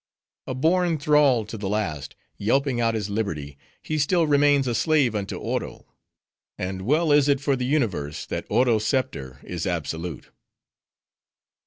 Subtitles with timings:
[0.47, 5.13] A born thrall to the last, yelping out his liberty, he still remains a slave
[5.13, 5.93] unto Oro;
[6.57, 10.31] and well is it for the universe, that Oro's scepter is absolute.